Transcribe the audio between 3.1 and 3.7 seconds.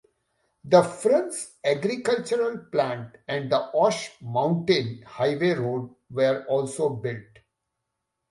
and the